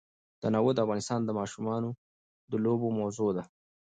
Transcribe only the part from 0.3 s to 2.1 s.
تنوع د افغان ماشومانو